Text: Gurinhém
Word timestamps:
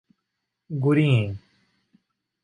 Gurinhém 0.83 1.37